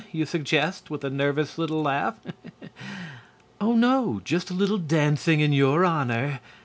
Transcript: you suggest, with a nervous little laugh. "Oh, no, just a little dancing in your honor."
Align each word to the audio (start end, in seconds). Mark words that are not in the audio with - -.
you 0.11 0.25
suggest, 0.25 0.89
with 0.89 1.03
a 1.03 1.11
nervous 1.11 1.59
little 1.59 1.79
laugh. 1.83 2.15
"Oh, 3.61 3.75
no, 3.75 4.19
just 4.23 4.49
a 4.49 4.53
little 4.55 4.79
dancing 4.79 5.41
in 5.41 5.53
your 5.53 5.85
honor." 5.85 6.39